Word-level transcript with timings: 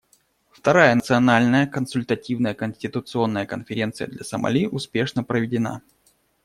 Вторая 0.49 0.95
Национальная 0.95 1.67
консультативная 1.67 2.55
конституционная 2.55 3.45
конференция 3.45 4.07
для 4.07 4.23
Сомали 4.25 4.65
успешно 4.65 5.23
проведена. 5.23 5.83